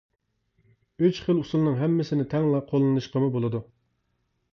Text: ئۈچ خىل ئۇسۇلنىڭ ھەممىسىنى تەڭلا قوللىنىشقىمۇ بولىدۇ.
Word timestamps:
ئۈچ 1.03 1.19
خىل 1.25 1.41
ئۇسۇلنىڭ 1.41 1.77
ھەممىسىنى 1.81 2.25
تەڭلا 2.31 2.63
قوللىنىشقىمۇ 2.73 3.29
بولىدۇ. 3.37 3.63